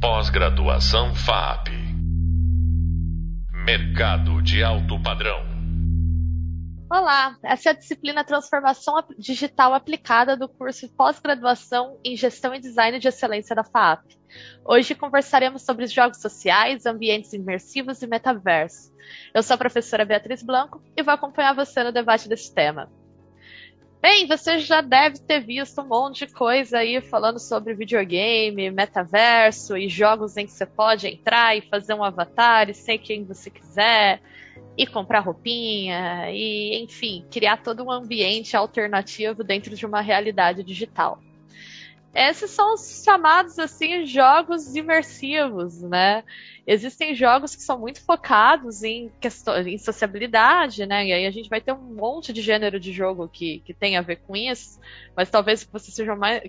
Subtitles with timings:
[0.00, 1.68] Pós-graduação FAP.
[3.52, 5.38] Mercado de alto padrão.
[6.90, 12.98] Olá, essa é a disciplina Transformação Digital Aplicada do curso Pós-Graduação em Gestão e Design
[12.98, 14.02] de Excelência da FAP.
[14.64, 18.90] Hoje conversaremos sobre os jogos sociais, ambientes imersivos e metaverso.
[19.34, 22.90] Eu sou a professora Beatriz Blanco e vou acompanhar você no debate desse tema.
[24.00, 29.76] Bem, você já deve ter visto um monte de coisa aí falando sobre videogame, metaverso
[29.76, 33.50] e jogos em que você pode entrar e fazer um avatar e ser quem você
[33.50, 34.22] quiser
[34.76, 41.20] e comprar roupinha e, enfim, criar todo um ambiente alternativo dentro de uma realidade digital.
[42.14, 46.24] Esses são os chamados assim jogos imersivos, né?
[46.66, 51.06] Existem jogos que são muito focados em questões em sociabilidade, né?
[51.06, 53.96] E aí a gente vai ter um monte de gênero de jogo que, que tem
[53.96, 54.80] a ver com isso,
[55.16, 56.42] mas talvez vocês sejam mais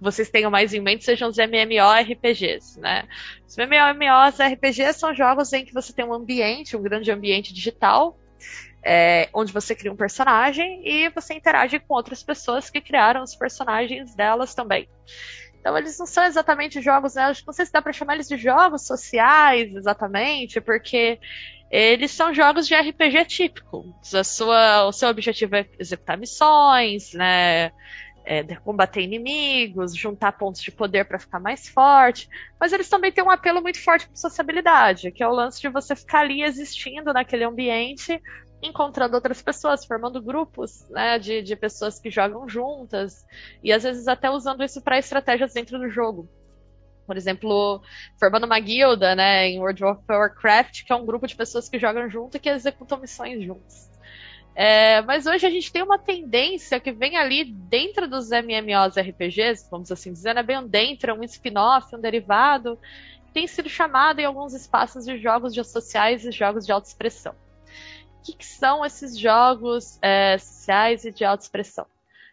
[0.00, 3.08] vocês tenham mais em mente sejam os MMORPGs, né?
[3.44, 8.16] Os MMORPGs são jogos em que você tem um ambiente, um grande ambiente digital,
[8.82, 13.34] é, onde você cria um personagem e você interage com outras pessoas que criaram os
[13.34, 14.88] personagens delas também.
[15.60, 17.32] Então eles não são exatamente jogos, né?
[17.46, 21.18] não sei se dá para chamar eles de jogos sociais exatamente, porque
[21.70, 23.94] eles são jogos de RPG típico.
[24.14, 27.72] A sua, o seu objetivo é executar missões, né?
[28.30, 32.28] É, combater inimigos, juntar pontos de poder para ficar mais forte,
[32.60, 35.70] mas eles também têm um apelo muito forte para sociabilidade, que é o lance de
[35.70, 38.20] você ficar ali existindo naquele ambiente
[38.62, 43.24] encontrando outras pessoas, formando grupos né, de, de pessoas que jogam juntas,
[43.62, 46.28] e às vezes até usando isso para estratégias dentro do jogo.
[47.06, 47.80] Por exemplo,
[48.18, 51.78] formando uma guilda né, em World of Warcraft, que é um grupo de pessoas que
[51.78, 53.88] jogam junto e que executam missões juntos.
[54.54, 59.68] É, mas hoje a gente tem uma tendência que vem ali dentro dos MMOs RPGs,
[59.70, 62.76] vamos assim dizer, né, bem dentro, um spin-off, um derivado,
[63.32, 67.36] tem sido chamado em alguns espaços de jogos de sociais e jogos de autoexpressão
[68.28, 71.86] que, que são esses jogos é, sociais e de autoexpressão?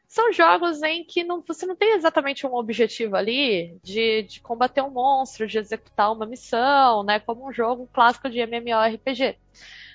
[0.08, 4.82] São jogos em que não, você não tem exatamente um objetivo ali de, de, combater
[4.82, 7.20] um monstro, de executar uma missão, né?
[7.20, 9.38] Como um jogo clássico de MMORPG.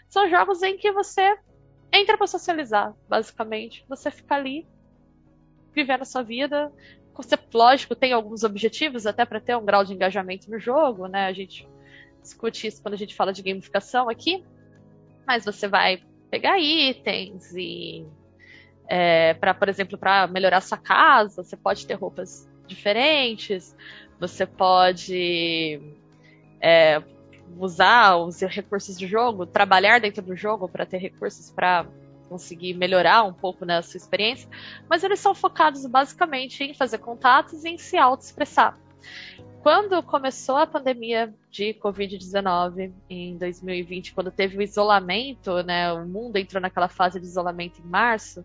[0.09, 1.39] São jogos em que você
[1.93, 3.85] entra para socializar, basicamente.
[3.89, 4.67] Você fica ali,
[5.73, 6.73] vivendo a sua vida.
[7.15, 11.27] Você, lógico, tem alguns objetivos até para ter um grau de engajamento no jogo, né?
[11.27, 11.69] A gente
[12.21, 14.43] discute isso quando a gente fala de gamificação aqui
[15.27, 18.07] mas você vai pegar itens e
[18.89, 23.77] é, para, por exemplo, para melhorar sua casa, você pode ter roupas diferentes,
[24.19, 25.81] você pode
[26.61, 27.03] é,
[27.59, 31.87] usar os recursos do jogo, trabalhar dentro do jogo para ter recursos para
[32.29, 34.49] conseguir melhorar um pouco na sua experiência,
[34.89, 38.79] mas eles são focados basicamente em fazer contatos e em se auto-expressar.
[39.63, 46.39] Quando começou a pandemia de Covid-19 em 2020, quando teve o isolamento, né, o mundo
[46.39, 48.43] entrou naquela fase de isolamento em março,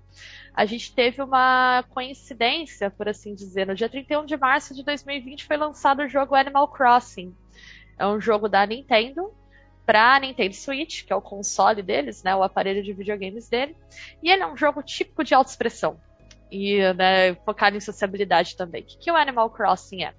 [0.54, 3.66] a gente teve uma coincidência, por assim dizer.
[3.66, 7.34] No dia 31 de março de 2020 foi lançado o jogo Animal Crossing.
[7.98, 9.34] É um jogo da Nintendo
[9.86, 13.78] para Nintendo Switch, que é o console deles, né, o aparelho de videogames dele.
[14.22, 15.98] E ele é um jogo típico de autoexpressão
[16.52, 18.82] e né, focado em sociabilidade também.
[18.82, 20.14] O que, que o Animal Crossing é?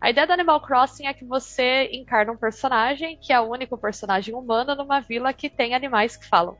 [0.00, 3.76] A ideia do Animal Crossing é que você encarna um personagem que é o único
[3.76, 6.56] personagem humano numa vila que tem animais que falam.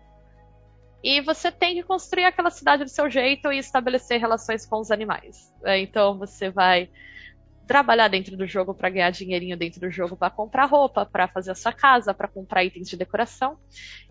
[1.03, 4.91] E você tem que construir aquela cidade do seu jeito e estabelecer relações com os
[4.91, 5.55] animais.
[5.65, 6.91] É, então você vai
[7.69, 11.53] trabalhar dentro do jogo para ganhar dinheirinho dentro do jogo para comprar roupa, para fazer
[11.53, 13.59] a sua casa, para comprar itens de decoração.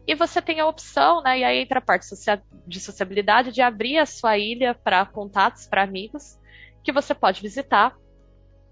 [0.06, 2.06] E você tem a opção, né, e aí entra a parte
[2.66, 6.40] de sociabilidade, de abrir a sua ilha para contatos, para amigos,
[6.84, 7.98] que você pode visitar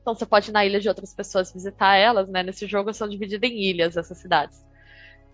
[0.05, 2.43] então você pode ir na ilha de outras pessoas visitar elas, né?
[2.43, 4.63] Nesse jogo são divididas em ilhas essas cidades.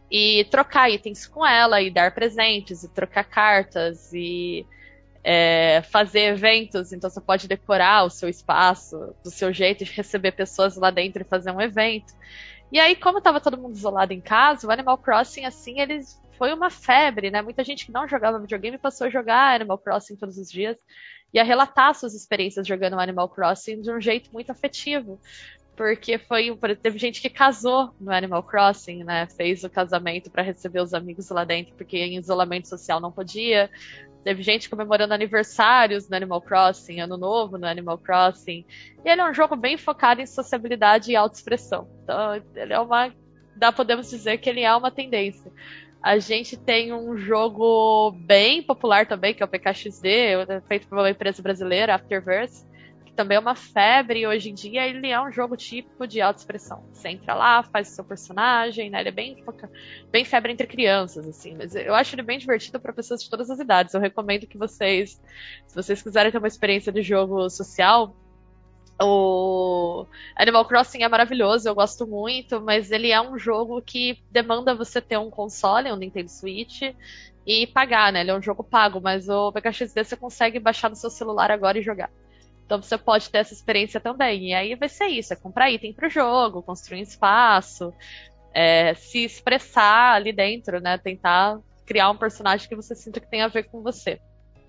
[0.10, 4.66] E trocar itens com ela, e dar presentes, e trocar cartas, e
[5.26, 6.94] é, fazer eventos.
[6.94, 11.22] Então você pode decorar o seu espaço do seu jeito, de receber pessoas lá dentro
[11.22, 12.14] e fazer um evento.
[12.72, 16.54] E aí, como estava todo mundo isolado em casa, o Animal Crossing, assim, eles foi
[16.54, 17.42] uma febre, né?
[17.42, 20.78] Muita gente que não jogava videogame passou a jogar Animal Crossing todos os dias
[21.34, 25.20] e a relatar suas experiências jogando Animal Crossing de um jeito muito afetivo.
[25.76, 26.56] Porque foi.
[26.82, 29.26] Teve gente que casou no Animal Crossing, né?
[29.36, 33.70] Fez o casamento para receber os amigos lá dentro, porque em isolamento social não podia.
[34.24, 38.64] Teve gente comemorando aniversários no Animal Crossing, Ano Novo no Animal Crossing.
[39.04, 41.88] E ele é um jogo bem focado em sociabilidade e autoexpressão.
[42.04, 43.12] Então, ele é uma.
[43.56, 45.52] Dá, podemos dizer que ele é uma tendência.
[46.02, 51.10] A gente tem um jogo bem popular também, que é o PKXD, feito por uma
[51.10, 52.66] empresa brasileira, Afterverse,
[53.06, 56.84] que também é uma febre hoje em dia, ele é um jogo típico de autoexpressão.
[56.92, 59.02] Você entra lá, faz o seu personagem, né?
[59.02, 59.44] Ele é bem,
[60.10, 61.56] bem febre entre crianças, assim.
[61.56, 63.94] Mas eu acho ele bem divertido para pessoas de todas as idades.
[63.94, 65.22] Eu recomendo que vocês,
[65.68, 68.16] se vocês quiserem ter uma experiência de jogo social,
[69.02, 70.06] o
[70.36, 75.02] Animal Crossing é maravilhoso, eu gosto muito, mas ele é um jogo que demanda você
[75.02, 76.82] ter um console, um Nintendo Switch,
[77.46, 78.22] e pagar, né?
[78.22, 81.80] Ele é um jogo pago, mas o PKXD você consegue baixar no seu celular agora
[81.80, 82.10] e jogar.
[82.66, 84.50] Então você pode ter essa experiência também.
[84.50, 87.94] E aí vai ser isso: é comprar item para o jogo, construir um espaço,
[88.54, 90.98] é, se expressar ali dentro, né?
[90.98, 94.20] Tentar criar um personagem que você sinta que tem a ver com você.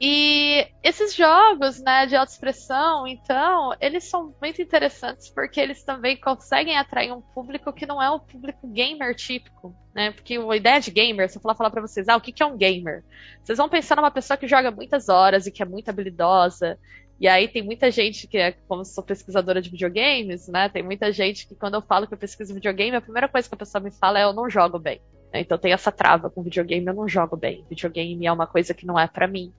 [0.04, 6.76] E esses jogos, né, de autoexpressão, então, eles são muito interessantes porque eles também conseguem
[6.76, 10.10] atrair um público que não é o público gamer típico, né?
[10.10, 12.42] Porque a ideia de gamer, se eu falar, falar para vocês, ah, o que, que
[12.42, 13.04] é um gamer?
[13.44, 16.76] Vocês vão pensar numa pessoa que joga muitas horas e que é muito habilidosa.
[17.20, 20.68] E aí tem muita gente que é, como sou pesquisadora de videogames, né?
[20.68, 23.54] Tem muita gente que quando eu falo que eu pesquiso videogame, a primeira coisa que
[23.54, 25.00] a pessoa me fala é eu não jogo bem.
[25.32, 25.40] Né?
[25.40, 27.64] Então tem essa trava com videogame, eu não jogo bem.
[27.68, 29.52] Videogame é uma coisa que não é para mim.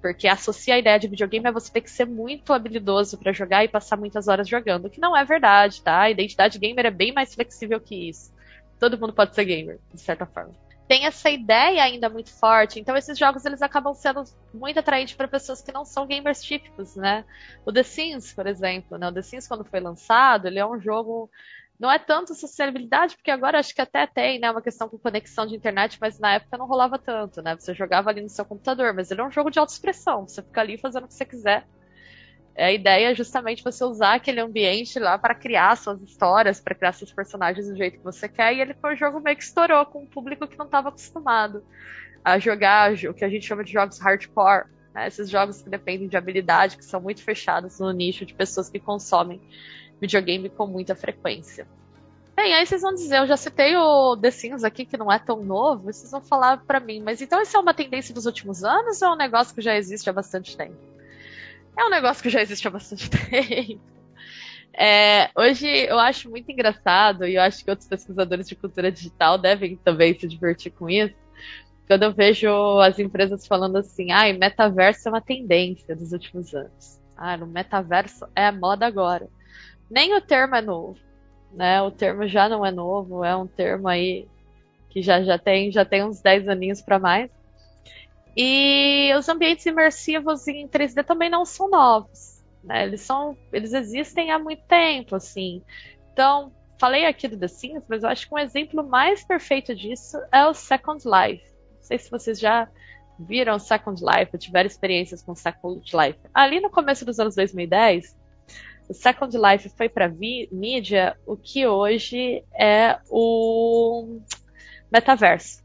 [0.00, 3.64] Porque associa a ideia de videogame a você ter que ser muito habilidoso para jogar
[3.64, 6.02] e passar muitas horas jogando, o que não é verdade, tá?
[6.02, 8.32] A identidade gamer é bem mais flexível que isso.
[8.78, 10.52] Todo mundo pode ser gamer, de certa forma
[10.86, 12.78] tem essa ideia ainda muito forte.
[12.78, 16.94] Então esses jogos eles acabam sendo muito atraentes para pessoas que não são gamers típicos,
[16.96, 17.24] né?
[17.64, 19.08] O The Sims, por exemplo, né?
[19.08, 21.30] O The Sims quando foi lançado, ele é um jogo
[21.78, 25.46] não é tanto sociabilidade, porque agora acho que até tem, né, uma questão com conexão
[25.46, 27.56] de internet, mas na época não rolava tanto, né?
[27.56, 30.60] Você jogava ali no seu computador, mas ele é um jogo de autoexpressão, você fica
[30.60, 31.66] ali fazendo o que você quiser.
[32.56, 36.92] A ideia é justamente você usar aquele ambiente lá para criar suas histórias, para criar
[36.92, 39.84] seus personagens do jeito que você quer, e ele foi um jogo meio que estourou
[39.86, 41.64] com um público que não estava acostumado
[42.24, 45.08] a jogar o que a gente chama de jogos hardcore, né?
[45.08, 48.78] esses jogos que dependem de habilidade, que são muito fechados no nicho de pessoas que
[48.78, 49.40] consomem
[50.00, 51.66] videogame com muita frequência.
[52.36, 55.20] Bem, aí vocês vão dizer, eu já citei o The Sims aqui, que não é
[55.20, 58.64] tão novo, vocês vão falar para mim, mas então isso é uma tendência dos últimos
[58.64, 60.76] anos ou é um negócio que já existe há bastante tempo?
[61.78, 63.80] É um negócio que já existe há bastante tempo.
[64.76, 69.38] É, hoje eu acho muito engraçado, e eu acho que outros pesquisadores de cultura digital
[69.38, 71.14] devem também se divertir com isso,
[71.86, 72.48] quando eu vejo
[72.80, 77.00] as empresas falando assim, ah, metaverso é uma tendência dos últimos anos.
[77.16, 79.28] Ah, no metaverso é a moda agora
[79.90, 80.98] nem o termo é novo,
[81.52, 81.80] né?
[81.82, 84.26] O termo já não é novo, é um termo aí
[84.90, 87.30] que já, já tem já tem uns 10 aninhos para mais.
[88.36, 92.84] E os ambientes imersivos em 3D também não são novos, né?
[92.84, 95.62] Eles são eles existem há muito tempo, assim.
[96.12, 100.18] Então, falei aqui do The Sims, mas eu acho que um exemplo mais perfeito disso
[100.32, 101.44] é o Second Life.
[101.76, 102.68] Não sei se vocês já
[103.18, 106.18] viram Second Life, tiveram experiências com Second Life.
[106.32, 108.16] Ali no começo dos anos 2010,
[108.88, 114.18] o Second Life foi para mídia o que hoje é o
[114.92, 115.62] metaverso.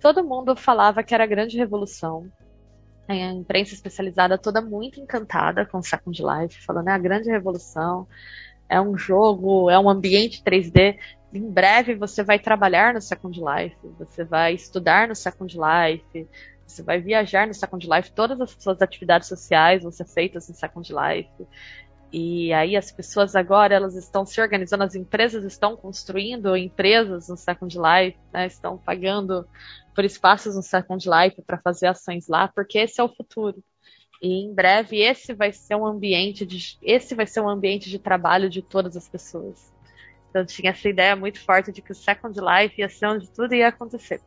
[0.00, 2.30] Todo mundo falava que era a grande revolução.
[3.08, 8.06] A imprensa especializada toda muito encantada com o Second Life, falando é a grande revolução,
[8.68, 10.98] é um jogo, é um ambiente 3D.
[11.32, 16.28] Em breve você vai trabalhar no Second Life, você vai estudar no Second Life,
[16.66, 20.54] você vai viajar no Second Life, todas as suas atividades sociais vão ser feitas no
[20.54, 21.46] Second Life.
[22.12, 27.36] E aí as pessoas agora elas estão se organizando, as empresas estão construindo empresas no
[27.36, 29.46] Second Life, né, estão pagando
[29.94, 33.62] por espaços no Second Life para fazer ações lá, porque esse é o futuro.
[34.22, 37.98] E em breve esse vai ser um ambiente de esse vai ser um ambiente de
[37.98, 39.72] trabalho de todas as pessoas.
[40.30, 43.54] Então tinha essa ideia muito forte de que o Second Life ia ser onde tudo
[43.54, 44.20] ia acontecer.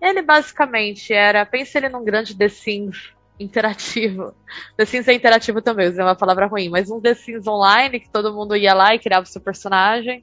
[0.00, 4.34] Ele basicamente era, pense ele num grande The Sims interativo.
[4.76, 8.10] The Sims é interativo também, usei uma palavra ruim, mas um The Sims online que
[8.10, 10.22] todo mundo ia lá e criava o seu personagem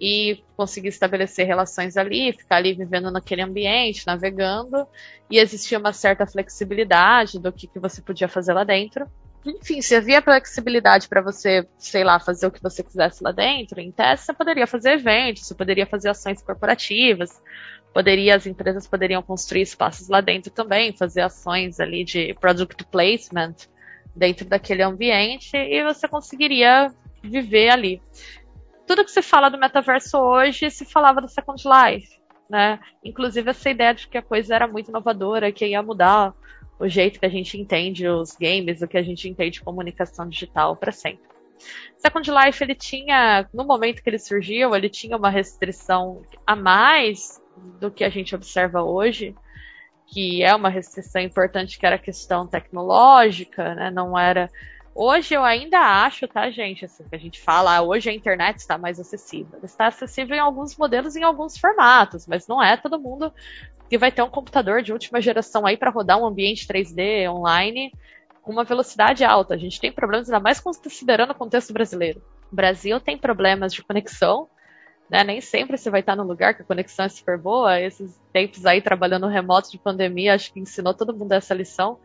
[0.00, 4.86] e conseguia estabelecer relações ali, ficar ali vivendo naquele ambiente, navegando,
[5.30, 9.06] e existia uma certa flexibilidade do que, que você podia fazer lá dentro.
[9.44, 13.80] Enfim, se havia flexibilidade para você, sei lá, fazer o que você quisesse lá dentro,
[13.80, 17.30] em teste você poderia fazer eventos, você poderia fazer ações corporativas,
[17.92, 23.54] poderia, as empresas poderiam construir espaços lá dentro também, fazer ações ali de product placement
[24.14, 26.92] dentro daquele ambiente e você conseguiria
[27.22, 28.02] viver ali.
[28.86, 32.18] Tudo que se fala do metaverso hoje se falava do Second Life,
[32.48, 32.80] né?
[33.04, 36.34] Inclusive essa ideia de que a coisa era muito inovadora, que ia mudar
[36.78, 40.74] o jeito que a gente entende os games, o que a gente entende comunicação digital
[40.74, 41.28] para sempre.
[41.98, 47.40] Second Life ele tinha, no momento que ele surgiu, ele tinha uma restrição a mais
[47.80, 49.34] do que a gente observa hoje,
[50.06, 53.90] que é uma restrição importante, que era a questão tecnológica, né?
[53.90, 54.50] não era
[54.94, 58.58] Hoje eu ainda acho, tá, gente, assim, que a gente fala, ah, hoje a internet
[58.58, 59.60] está mais acessível.
[59.62, 63.32] está acessível em alguns modelos, em alguns formatos, mas não é todo mundo
[63.88, 67.92] que vai ter um computador de última geração aí para rodar um ambiente 3D online
[68.42, 69.54] com uma velocidade alta.
[69.54, 72.20] A gente tem problemas, ainda mais considerando o contexto brasileiro.
[72.50, 74.48] O Brasil tem problemas de conexão,
[75.10, 75.24] né?
[75.24, 77.80] Nem sempre você vai estar num lugar que a conexão é super boa.
[77.80, 81.98] Esses tempos aí trabalhando remoto de pandemia, acho que ensinou todo mundo essa lição.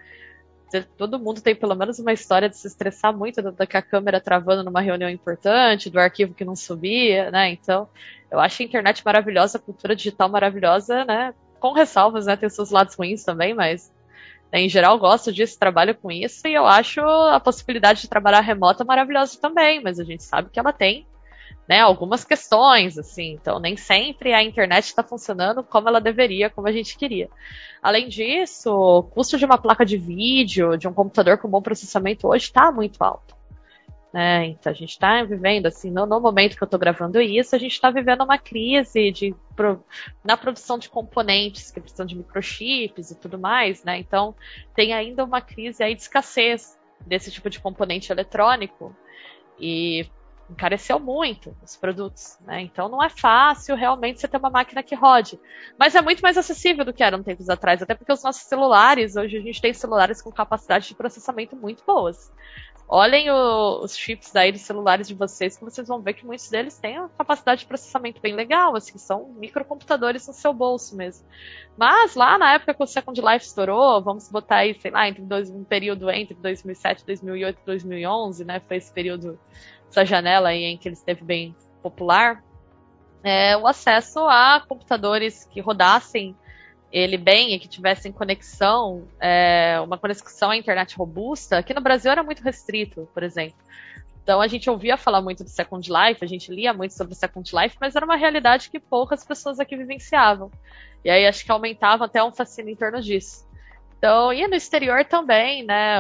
[0.98, 4.20] Todo mundo tem pelo menos uma história de se estressar muito da que a câmera
[4.20, 7.52] travando numa reunião importante, do arquivo que não subia, né?
[7.52, 7.88] Então,
[8.32, 11.34] eu acho a internet maravilhosa, a cultura digital maravilhosa, né?
[11.60, 12.36] Com ressalvas, né?
[12.36, 13.94] Tem seus lados ruins também, mas
[14.52, 18.42] né, em geral gosto disso, trabalho com isso, e eu acho a possibilidade de trabalhar
[18.42, 21.06] remota maravilhosa também, mas a gente sabe que ela tem
[21.68, 26.68] né, algumas questões, assim, então nem sempre a internet está funcionando como ela deveria, como
[26.68, 27.30] a gente queria.
[27.82, 32.28] Além disso, o custo de uma placa de vídeo, de um computador com bom processamento
[32.28, 33.36] hoje está muito alto.
[34.16, 34.46] Né?
[34.46, 37.60] Então a gente está vivendo, assim, no, no, momento que eu estou gravando isso, a
[37.60, 39.84] gente está vivendo uma crise de, pro,
[40.24, 44.00] na produção de componentes que precisam de microchips e tudo mais, né?
[44.00, 44.34] Então
[44.74, 48.96] tem ainda uma crise aí de escassez desse tipo de componente eletrônico.
[49.60, 50.08] E
[50.50, 52.62] encareceu muito os produtos, né?
[52.62, 55.40] Então não é fácil realmente você ter uma máquina que rode.
[55.78, 58.44] Mas é muito mais acessível do que era um tempos atrás, até porque os nossos
[58.44, 62.32] celulares, hoje a gente tem celulares com capacidade de processamento muito boas.
[62.88, 66.48] Olhem o, os chips aí dos celulares de vocês, que vocês vão ver que muitos
[66.50, 71.26] deles têm uma capacidade de processamento bem legal, assim, são microcomputadores no seu bolso mesmo.
[71.76, 75.24] Mas lá na época que o Second Life estourou, vamos botar aí, sei lá, entre
[75.24, 79.40] dois, um período entre 2007, 2008 e 2011, né, foi esse período
[79.96, 82.44] essa janela aí em que ele esteve bem popular,
[83.24, 86.36] é, o acesso a computadores que rodassem
[86.92, 92.12] ele bem e que tivessem conexão, é, uma conexão à internet robusta, aqui no Brasil
[92.12, 93.58] era muito restrito, por exemplo.
[94.22, 97.16] Então a gente ouvia falar muito do Second Life, a gente lia muito sobre o
[97.16, 100.52] Second Life, mas era uma realidade que poucas pessoas aqui vivenciavam.
[101.04, 103.48] E aí acho que aumentava até um fascínio em torno disso.
[103.98, 106.00] Então, e no exterior também, né?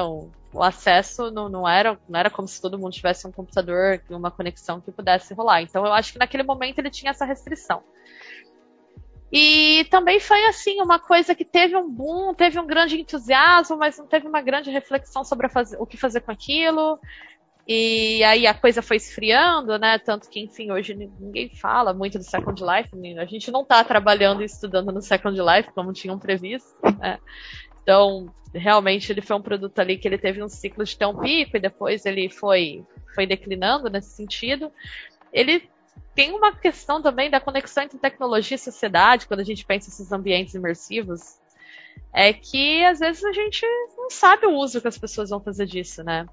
[0.55, 4.31] O acesso não, não, era, não era como se todo mundo tivesse um computador, uma
[4.31, 5.61] conexão que pudesse rolar.
[5.61, 7.83] Então eu acho que naquele momento ele tinha essa restrição.
[9.29, 13.97] E também foi assim, uma coisa que teve um boom, teve um grande entusiasmo, mas
[13.97, 15.47] não teve uma grande reflexão sobre
[15.77, 16.97] o que fazer com aquilo.
[17.67, 19.97] E aí a coisa foi esfriando, né?
[19.97, 23.17] Tanto que, enfim, hoje ninguém fala muito do Second Life.
[23.19, 26.73] A gente não está trabalhando e estudando no Second Life como tinham previsto.
[26.99, 27.19] Né?
[27.85, 31.55] Então, realmente ele foi um produto ali que ele teve um ciclo de um pico
[31.55, 34.71] e depois ele foi, foi declinando nesse sentido.
[35.31, 35.69] Ele
[36.15, 40.11] tem uma questão também da conexão entre tecnologia e sociedade, quando a gente pensa nesses
[40.11, 41.39] ambientes imersivos,
[42.11, 43.63] é que às vezes a gente
[43.95, 46.25] não sabe o uso que as pessoas vão fazer disso, né?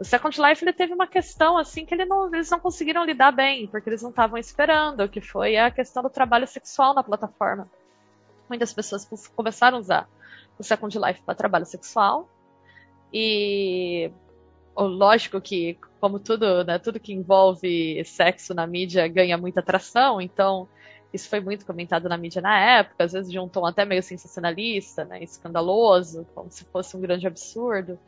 [0.00, 3.30] O Second Life ele teve uma questão assim que ele não, eles não conseguiram lidar
[3.30, 7.70] bem, porque eles não estavam esperando, que foi a questão do trabalho sexual na plataforma.
[8.48, 10.08] Muitas pessoas começaram a usar
[10.58, 12.28] o Second Life para trabalho sexual.
[13.12, 14.10] E
[14.76, 20.68] lógico que, como tudo, né, tudo que envolve sexo na mídia ganha muita atração, então
[21.12, 24.02] isso foi muito comentado na mídia na época, às vezes de um tom até meio
[24.02, 27.98] sensacionalista, né, escandaloso, como se fosse um grande absurdo.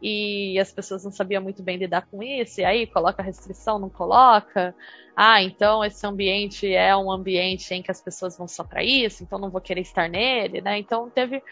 [0.00, 3.88] E as pessoas não sabiam muito bem lidar com isso, e aí coloca restrição, não
[3.88, 4.74] coloca.
[5.16, 9.22] Ah, então esse ambiente é um ambiente em que as pessoas vão só para isso,
[9.22, 10.78] então não vou querer estar nele, né?
[10.78, 11.42] Então teve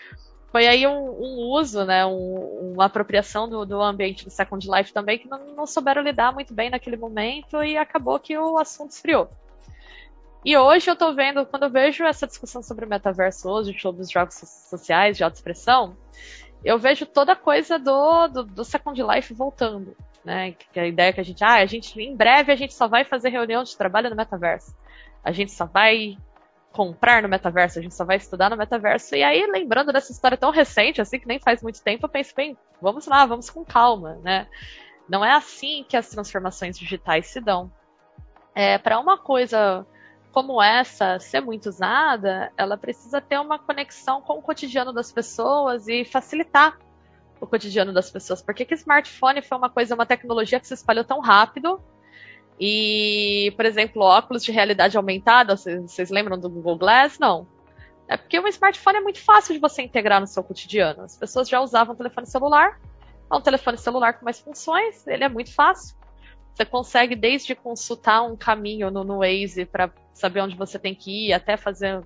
[0.50, 4.92] foi aí um, um uso, né, um, uma apropriação do, do, ambiente do Second Life
[4.92, 8.90] também que não, não, souberam lidar muito bem naquele momento e acabou que o assunto
[8.90, 9.30] esfriou.
[10.45, 14.02] E hoje eu tô vendo, quando eu vejo essa discussão sobre o metaverso hoje, sobre
[14.02, 15.97] os jogos sociais de autoexpressão,
[16.64, 21.12] eu vejo toda a coisa do, do, do Second Life voltando, né, que a ideia
[21.12, 23.76] que a gente, ah, a gente, em breve a gente só vai fazer reunião de
[23.76, 24.75] trabalho no metaverso.
[25.23, 26.16] A gente só vai
[26.73, 29.15] comprar no metaverso, a gente só vai estudar no metaverso.
[29.15, 32.35] E aí, lembrando dessa história tão recente, assim, que nem faz muito tempo, eu penso,
[32.35, 34.47] bem, vamos lá, vamos com calma, né?
[35.09, 37.71] Não é assim que as transformações digitais se dão.
[38.55, 39.85] É, Para uma coisa
[40.33, 45.89] como essa ser muito usada, ela precisa ter uma conexão com o cotidiano das pessoas
[45.89, 46.79] e facilitar
[47.41, 48.41] o cotidiano das pessoas.
[48.41, 51.83] Porque que smartphone foi uma coisa, uma tecnologia que se espalhou tão rápido
[52.61, 57.19] e, por exemplo, óculos de realidade aumentada, vocês, lembram do Google Glass?
[57.19, 57.47] Não.
[58.07, 61.02] É porque o smartphone é muito fácil de você integrar no seu cotidiano.
[61.05, 62.79] As pessoas já usavam telefone celular,
[63.31, 65.97] é um telefone celular com mais funções, ele é muito fácil.
[66.52, 71.29] Você consegue desde consultar um caminho no, no Waze para saber onde você tem que
[71.29, 72.02] ir, até fazer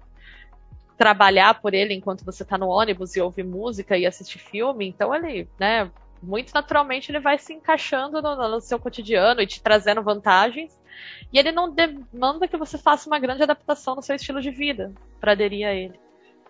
[0.97, 4.87] trabalhar por ele enquanto você está no ônibus e ouvir música e assistir filme.
[4.87, 5.91] Então ele, né,
[6.25, 10.79] muito naturalmente ele vai se encaixando no, no seu cotidiano e te trazendo vantagens.
[11.33, 14.93] E ele não demanda que você faça uma grande adaptação no seu estilo de vida
[15.21, 15.99] para aderir a ele.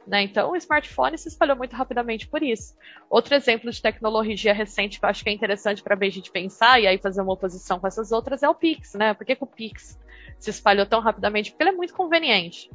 [0.07, 0.23] Né?
[0.23, 2.77] Então, o smartphone se espalhou muito rapidamente por isso.
[3.09, 6.81] Outro exemplo de tecnologia recente que eu acho que é interessante para a gente pensar
[6.81, 8.95] e aí fazer uma oposição com essas outras é o Pix.
[8.95, 9.15] Né?
[9.15, 9.99] Por que, que o Pix
[10.39, 11.51] se espalhou tão rapidamente?
[11.51, 12.71] Porque ele é muito conveniente.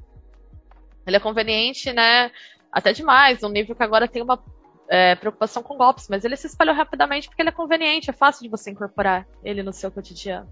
[1.06, 2.32] Ele é conveniente, né?
[2.72, 4.38] Até demais, num nível que agora tem uma
[4.90, 8.44] é, preocupação com golpes, mas ele se espalhou rapidamente porque ele é conveniente, é fácil
[8.44, 10.52] de você incorporar ele no seu cotidiano.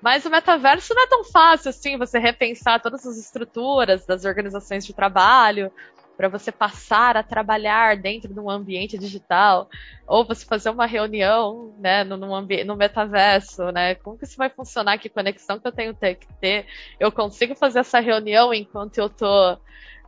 [0.00, 4.84] Mas o metaverso não é tão fácil assim, você repensar todas as estruturas das organizações
[4.84, 5.72] de trabalho,
[6.16, 9.68] para você passar a trabalhar dentro de um ambiente digital,
[10.06, 13.94] ou você fazer uma reunião né, no, no, metaverso, né?
[13.96, 14.98] Como que isso vai funcionar?
[14.98, 16.66] Que conexão que eu tenho que ter?
[16.98, 19.58] Eu consigo fazer essa reunião enquanto eu tô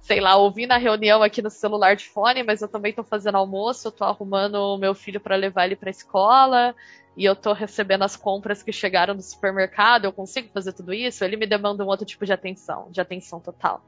[0.00, 3.36] sei lá, ouvindo a reunião aqui no celular de fone, mas eu também estou fazendo
[3.36, 6.74] almoço, eu tô arrumando o meu filho para levar ele para a escola,
[7.16, 11.24] e eu estou recebendo as compras que chegaram do supermercado, eu consigo fazer tudo isso?
[11.24, 13.82] Ele me demanda um outro tipo de atenção, de atenção total.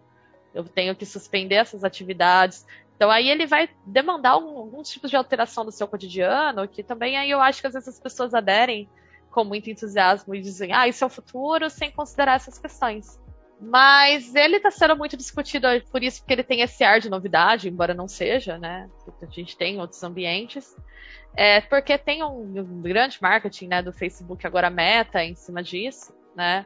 [0.53, 2.67] Eu tenho que suspender essas atividades.
[2.97, 7.31] Então aí ele vai demandar alguns tipos de alteração do seu cotidiano, que também aí
[7.31, 8.89] eu acho que às vezes as pessoas aderem
[9.31, 13.19] com muito entusiasmo e dizem, ah, isso é o futuro, sem considerar essas questões.
[13.61, 17.69] Mas ele está sendo muito discutido por isso, porque ele tem esse ar de novidade,
[17.69, 18.89] embora não seja, né?
[19.21, 20.75] A gente tem outros ambientes.
[21.37, 26.15] É, porque tem um, um, grande marketing né, do Facebook, agora meta, em cima disso,
[26.35, 26.65] né?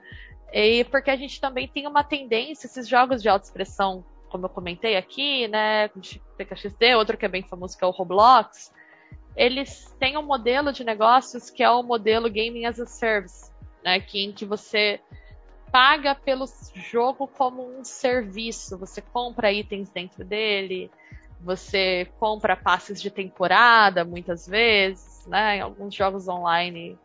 [0.52, 4.96] E porque a gente também tem uma tendência, esses jogos de autoexpressão, como eu comentei
[4.96, 5.88] aqui, né?
[6.36, 8.72] PKXD, outro que é bem famoso, que é o Roblox,
[9.36, 13.50] eles têm um modelo de negócios que é o modelo Gaming as a Service,
[13.84, 13.98] né?
[13.98, 15.00] Que, em que você
[15.74, 18.78] paga pelo jogo como um serviço.
[18.78, 20.88] Você compra itens dentro dele,
[21.40, 25.56] você compra passes de temporada muitas vezes, né?
[25.56, 26.96] Em alguns jogos online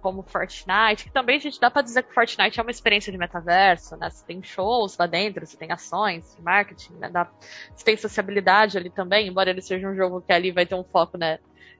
[0.00, 3.18] como Fortnite, que também a gente dá para dizer que Fortnite é uma experiência de
[3.18, 4.10] metaverso, né?
[4.10, 7.08] Você tem shows lá dentro, você tem ações de marketing, né?
[7.08, 7.30] Dá,
[7.72, 10.82] você tem sociabilidade ali também, embora ele seja um jogo que ali vai ter um
[10.82, 11.38] foco, né?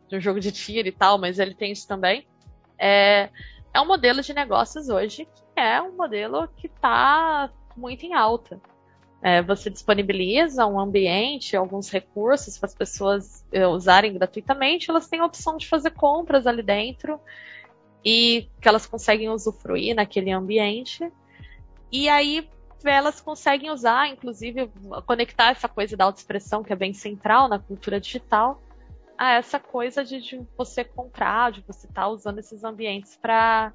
[0.09, 2.29] De um jogo de tiro e tal, mas ele tem isso também.
[2.79, 3.29] É,
[3.73, 8.61] é um modelo de negócios hoje que é um modelo que está muito em alta.
[9.21, 15.21] É, você disponibiliza um ambiente, alguns recursos para as pessoas é, usarem gratuitamente, elas têm
[15.21, 17.21] a opção de fazer compras ali dentro
[18.05, 21.13] e que elas conseguem usufruir naquele ambiente.
[21.91, 22.49] E aí
[22.85, 24.71] elas conseguem usar, inclusive,
[25.05, 28.63] conectar essa coisa da autoexpressão, que é bem central na cultura digital,
[29.19, 33.73] a essa coisa de, de você comprar, de você estar tá usando esses ambientes para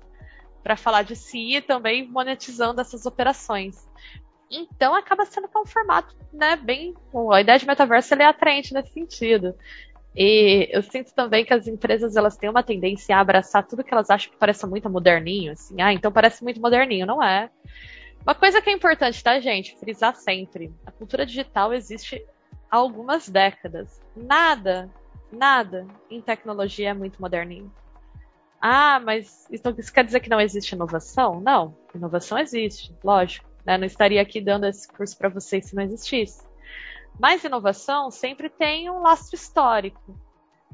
[0.64, 3.86] para falar de si e também monetizando essas operações.
[4.50, 6.94] Então acaba sendo um formato, né, bem.
[7.34, 9.54] A ideia de metaverso é atraente nesse sentido.
[10.16, 13.94] E eu sinto também que as empresas elas têm uma tendência a abraçar tudo que
[13.94, 17.50] elas acham que parece muito moderninho, assim, ah, então parece muito moderninho, não é?
[18.26, 19.78] Uma coisa que é importante, tá, gente?
[19.78, 20.72] Frisar sempre.
[20.86, 22.26] A cultura digital existe
[22.72, 24.02] há algumas décadas.
[24.16, 24.90] Nada
[25.36, 27.72] Nada em tecnologia é muito moderninho.
[28.62, 31.42] Ah, mas isso, quer dizer que não existe inovação?
[31.42, 33.46] Não, inovação existe, lógico.
[33.66, 33.78] Né?
[33.78, 36.44] Não estaria aqui dando esse curso para vocês se não existisse.
[37.20, 40.18] Mas inovação sempre tem um lastro histórico.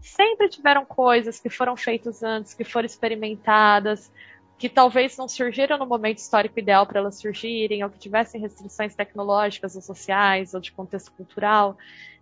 [0.02, 4.12] Sempre tiveram coisas que foram feitas antes, que foram experimentadas,
[4.58, 8.96] que talvez não surgiram no momento histórico ideal para elas surgirem, ou que tivessem restrições
[8.96, 11.78] tecnológicas ou sociais, ou de contexto cultural,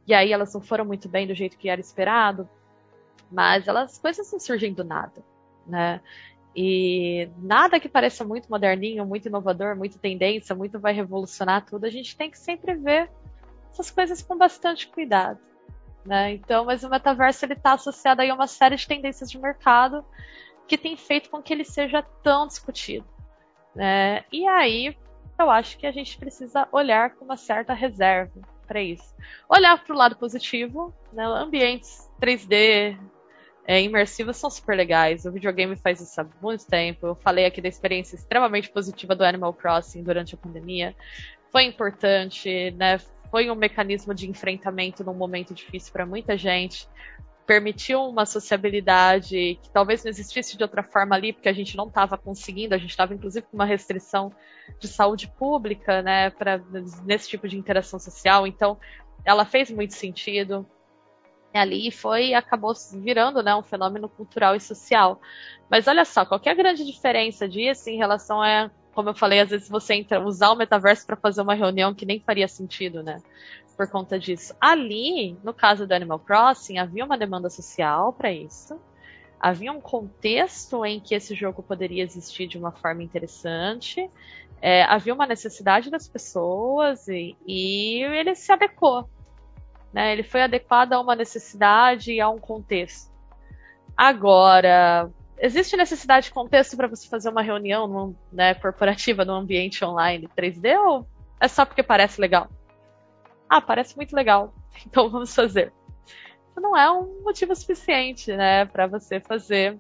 [0.08, 2.50] e aí elas não foram muito bem do jeito que era esperado,
[3.30, 5.22] mas elas coisas não surgem do nada,
[5.66, 6.02] né?
[6.56, 11.90] E nada que pareça muito moderninho, muito inovador, muito tendência, muito vai revolucionar tudo, a
[11.90, 13.12] gente tem que sempre ver
[13.70, 15.40] essas coisas com bastante cuidado.
[16.04, 16.32] Né?
[16.32, 20.04] Então, mas o metaverso ele está associado aí a uma série de tendências de mercado
[20.68, 23.06] que tem feito com que ele seja tão discutido.
[23.76, 24.24] Né?
[24.32, 24.98] E aí,
[25.38, 29.16] eu acho que a gente precisa olhar com uma certa reserva para isso.
[29.50, 31.26] Olhar para o lado positivo, né?
[31.26, 32.98] ambientes 3D
[33.66, 35.26] é, imersivos são super legais.
[35.26, 37.08] O videogame faz isso há muito tempo.
[37.08, 40.96] Eu falei aqui da experiência extremamente positiva do Animal Crossing durante a pandemia.
[41.52, 43.00] Foi importante, né?
[43.30, 46.88] Foi um mecanismo de enfrentamento num momento difícil para muita gente
[47.48, 51.88] permitiu uma sociabilidade que talvez não existisse de outra forma ali, porque a gente não
[51.88, 54.32] estava conseguindo, a gente estava inclusive com uma restrição
[54.78, 56.62] de saúde pública, né, para
[57.06, 58.46] nesse tipo de interação social.
[58.46, 58.78] Então,
[59.24, 60.68] ela fez muito sentido
[61.54, 65.20] ali foi acabou virando né, um fenômeno cultural e social.
[65.70, 69.40] Mas olha só, qual é a grande diferença disso em relação a, como eu falei,
[69.40, 73.02] às vezes você entra, usar o metaverso para fazer uma reunião que nem faria sentido,
[73.02, 73.22] né?
[73.78, 74.56] Por conta disso.
[74.60, 78.78] Ali, no caso do Animal Crossing, havia uma demanda social para isso.
[79.40, 84.10] havia um contexto em que esse jogo poderia existir de uma forma interessante,
[84.60, 89.08] é, havia uma necessidade das pessoas e, e ele se adequou.
[89.94, 90.12] Né?
[90.14, 93.12] Ele foi adequado a uma necessidade e a um contexto.
[93.96, 99.86] Agora, existe necessidade de contexto para você fazer uma reunião num, né, corporativa no ambiente
[99.86, 101.08] online 3D ou
[101.40, 102.50] é só porque parece legal?
[103.50, 104.54] Ah, parece muito legal,
[104.86, 105.74] então vamos fazer.
[106.50, 109.78] Isso não é um motivo suficiente, né, para você fazer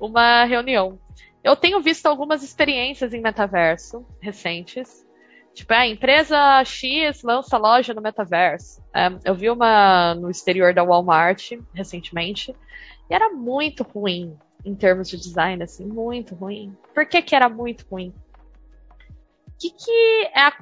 [0.00, 0.98] uma reunião.
[1.42, 5.06] Eu tenho visto algumas experiências em metaverso recentes.
[5.54, 8.82] Tipo, a empresa X lança loja no metaverso.
[8.92, 12.54] É, eu vi uma no exterior da Walmart recentemente
[13.08, 16.76] e era muito ruim em termos de design, assim, muito ruim.
[16.92, 18.12] Por que, que era muito ruim?
[19.46, 20.52] O que, que é a,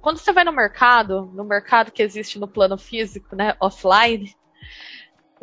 [0.00, 4.34] quando você vai no mercado, no mercado que existe no plano físico, né, offline,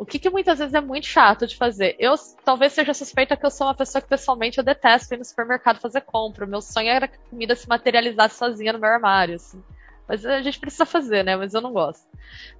[0.00, 1.94] o que, que, muitas vezes é muito chato de fazer.
[1.98, 5.24] Eu talvez seja suspeita que eu sou uma pessoa que pessoalmente eu detesto ir no
[5.26, 6.46] supermercado fazer compra.
[6.46, 9.34] O meu sonho era que a comida se materializasse sozinha no meu armário.
[9.34, 9.62] Assim.
[10.08, 11.36] Mas a gente precisa fazer, né?
[11.36, 12.08] Mas eu não gosto.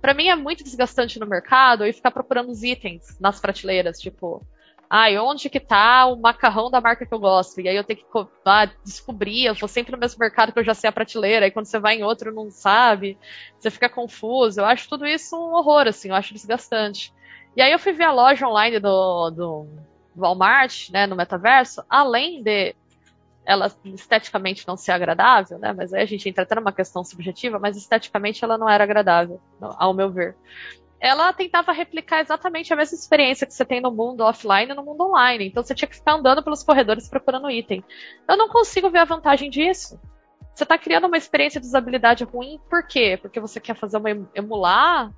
[0.03, 4.47] Para mim é muito desgastante no mercado e ficar procurando os itens nas prateleiras, tipo,
[4.90, 7.61] ai, onde que tá o macarrão da marca que eu gosto?
[7.61, 8.07] E aí eu tenho que
[8.44, 11.50] ah, descobrir, eu vou sempre no mesmo mercado que eu já sei a prateleira, e
[11.53, 13.16] quando você vai em outro não sabe,
[13.57, 14.61] você fica confuso.
[14.61, 17.14] Eu acho tudo isso um horror, assim, eu acho desgastante.
[17.57, 19.68] E aí eu fui ver a loja online do, do
[20.16, 22.74] Walmart, né, no metaverso, além de
[23.46, 27.59] ela esteticamente não ser agradável, né, mas aí a gente entra até numa questão subjetiva,
[27.59, 30.37] mas esteticamente ela não era agradável, ao meu ver.
[31.01, 34.85] Ela tentava replicar exatamente a mesma experiência que você tem no mundo offline e no
[34.85, 35.49] mundo online.
[35.49, 37.83] Então você tinha que ficar andando pelos corredores procurando item.
[38.29, 39.99] Eu não consigo ver a vantagem disso.
[40.55, 43.19] Você está criando uma experiência de usabilidade ruim, por quê?
[43.21, 45.11] Porque você quer fazer uma emular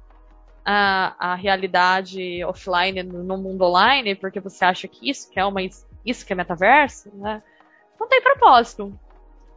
[0.64, 5.60] a, a realidade offline no mundo online, porque você acha que isso que é uma
[6.04, 7.42] isso que é metaverso, né?
[7.98, 8.96] Não tem propósito.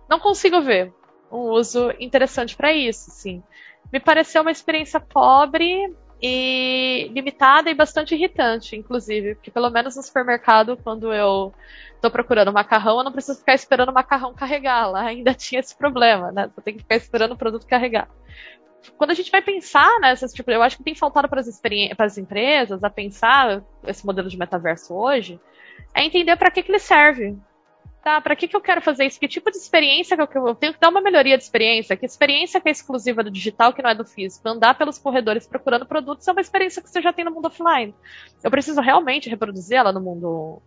[0.09, 0.91] Não consigo ver
[1.31, 3.43] um uso interessante para isso, sim.
[3.91, 10.03] Me pareceu uma experiência pobre e limitada e bastante irritante, inclusive, porque pelo menos no
[10.03, 11.53] supermercado, quando eu
[11.95, 14.89] estou procurando macarrão, eu não preciso ficar esperando o macarrão carregar.
[14.89, 16.49] Lá ainda tinha esse problema, né?
[16.55, 18.07] Eu tenho que ficar esperando o produto carregar
[18.97, 22.83] quando a gente vai pensar nessas, tipo, eu acho que tem faltado para as empresas
[22.83, 25.39] a pensar esse modelo de metaverso hoje,
[25.93, 27.37] é entender para que, que ele serve.
[28.05, 29.19] Tá, para que, que eu quero fazer isso?
[29.19, 31.97] Que tipo de experiência que eu, eu tenho que dar uma melhoria de experiência?
[31.97, 34.47] Que experiência que é exclusiva do digital, que não é do físico?
[34.47, 37.95] Andar pelos corredores procurando produtos é uma experiência que você já tem no mundo offline.
[38.43, 40.61] Eu preciso realmente reproduzir ela no mundo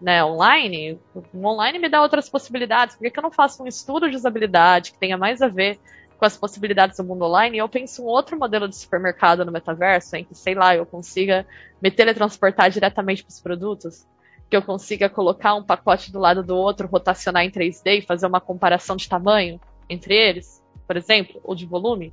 [0.00, 0.98] né, online?
[1.14, 2.96] O online me dá outras possibilidades.
[2.96, 5.78] Por que, que eu não faço um estudo de usabilidade que tenha mais a ver
[6.18, 10.16] com as possibilidades do mundo online, eu penso um outro modelo de supermercado no metaverso,
[10.16, 11.46] em que, sei lá, eu consiga
[11.80, 14.06] me teletransportar diretamente para os produtos,
[14.52, 18.26] que eu consiga colocar um pacote do lado do outro, rotacionar em 3D e fazer
[18.26, 22.12] uma comparação de tamanho entre eles, por exemplo, ou de volume.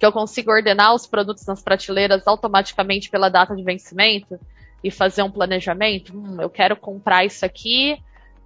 [0.00, 4.36] Que eu consiga ordenar os produtos nas prateleiras automaticamente pela data de vencimento
[4.82, 6.12] e fazer um planejamento.
[6.12, 8.02] Hum, eu quero comprar isso aqui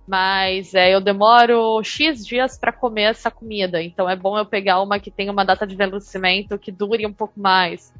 [0.07, 4.83] mas é, eu demoro X dias para comer essa comida, então é bom eu pegar
[4.83, 7.95] uma que tenha uma data de vencimento que dure um pouco mais.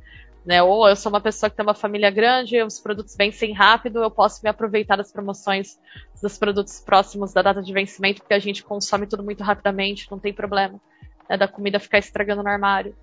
[0.45, 0.63] Né?
[0.63, 4.11] Ou eu sou uma pessoa que tem uma família grande, os produtos vencem rápido, eu
[4.11, 5.79] posso me aproveitar das promoções
[6.23, 10.19] dos produtos próximos da data de vencimento, porque a gente consome tudo muito rapidamente, não
[10.19, 10.81] tem problema
[11.29, 12.97] né, da comida ficar estragando no armário.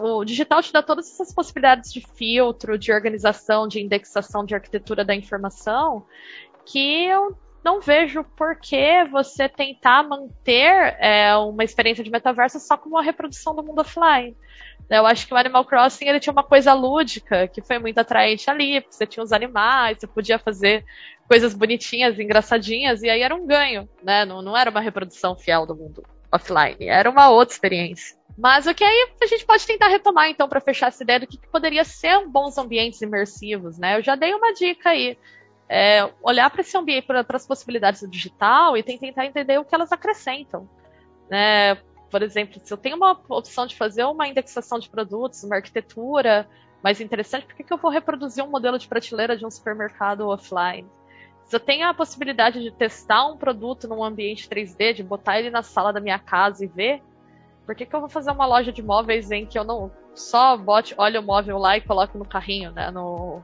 [0.00, 5.04] O digital te dá todas essas possibilidades de filtro, de organização, de indexação, de arquitetura
[5.04, 6.06] da informação,
[6.64, 12.76] que eu não vejo por que você tentar manter é, uma experiência de metaverso só
[12.76, 14.36] como uma reprodução do mundo offline.
[14.90, 18.50] Eu acho que o Animal Crossing ele tinha uma coisa lúdica que foi muito atraente
[18.50, 20.84] ali, você tinha os animais, você podia fazer
[21.26, 24.24] coisas bonitinhas, engraçadinhas, e aí era um ganho, né?
[24.24, 28.16] Não, não era uma reprodução fiel do mundo offline, era uma outra experiência.
[28.36, 31.26] Mas o que aí a gente pode tentar retomar, então, para fechar essa ideia do
[31.26, 33.96] que, que poderia ser bons ambientes imersivos, né?
[33.96, 35.16] Eu já dei uma dica aí
[35.68, 39.74] é, olhar para esse ambiente, para as possibilidades do digital e tentar entender o que
[39.74, 40.68] elas acrescentam.
[41.30, 41.78] Né?
[42.14, 46.48] Por exemplo, se eu tenho uma opção de fazer uma indexação de produtos, uma arquitetura
[46.80, 50.28] mais interessante, por que, que eu vou reproduzir um modelo de prateleira de um supermercado
[50.28, 50.88] offline?
[51.44, 55.50] Se eu tenho a possibilidade de testar um produto num ambiente 3D, de botar ele
[55.50, 57.02] na sala da minha casa e ver,
[57.66, 60.56] por que, que eu vou fazer uma loja de móveis em que eu não só
[60.56, 62.92] bote, olha o móvel lá e coloque no carrinho, né?
[62.92, 63.42] No,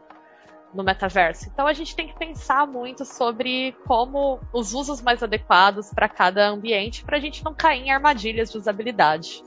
[0.72, 1.48] no metaverso.
[1.52, 6.48] Então a gente tem que pensar muito sobre como os usos mais adequados para cada
[6.48, 9.42] ambiente, para a gente não cair em armadilhas de usabilidade.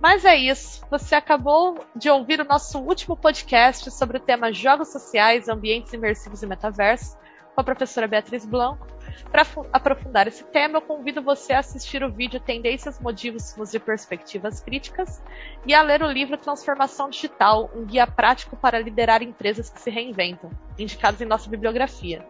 [0.00, 0.84] Mas é isso.
[0.90, 6.42] Você acabou de ouvir o nosso último podcast sobre o tema jogos sociais, ambientes imersivos
[6.42, 7.16] e metaverso,
[7.54, 8.86] com a professora Beatriz Blanco.
[9.30, 14.60] Para aprofundar esse tema, eu convido você a assistir o vídeo Tendências, Modismos e Perspectivas
[14.60, 15.22] Críticas
[15.66, 19.90] e a ler o livro Transformação Digital, um guia prático para liderar empresas que se
[19.90, 22.26] reinventam, indicados em nossa bibliografia.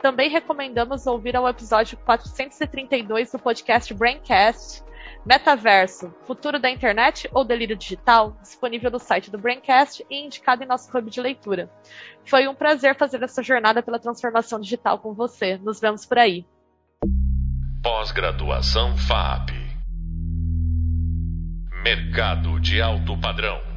[0.00, 4.82] Também recomendamos ouvir ao episódio 432 do podcast Braincast,
[5.24, 8.36] Metaverso, futuro da internet ou delírio digital?
[8.42, 11.70] Disponível no site do Braincast e indicado em nosso hub de leitura.
[12.24, 15.58] Foi um prazer fazer essa jornada pela transformação digital com você.
[15.58, 16.46] Nos vemos por aí.
[17.82, 19.50] Pós-graduação FAP.
[21.82, 23.69] Mercado de alto padrão.